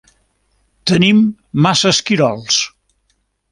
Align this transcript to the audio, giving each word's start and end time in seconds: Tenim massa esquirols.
Tenim 0.91 1.19
massa 1.67 1.93
esquirols. 1.99 2.61